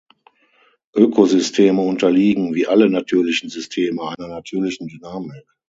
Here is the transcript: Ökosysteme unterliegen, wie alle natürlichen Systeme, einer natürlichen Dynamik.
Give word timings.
Ökosysteme 0.95 1.79
unterliegen, 1.81 2.55
wie 2.55 2.65
alle 2.65 2.89
natürlichen 2.89 3.51
Systeme, 3.51 4.01
einer 4.17 4.29
natürlichen 4.29 4.87
Dynamik. 4.87 5.45